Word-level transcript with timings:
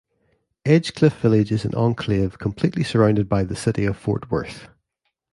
Edgecliff 0.65 1.13
Village 1.19 1.51
is 1.51 1.63
an 1.63 1.75
enclave, 1.75 2.39
completely 2.39 2.83
surrounded 2.83 3.29
by 3.29 3.43
the 3.43 3.55
city 3.55 3.85
of 3.85 3.95
Fort 3.95 4.31
Worth. 4.31 4.67